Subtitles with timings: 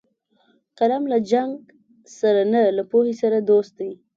[0.77, 1.51] قلم له جنګ
[2.19, 3.91] سره نه، له پوهې سره دوست دی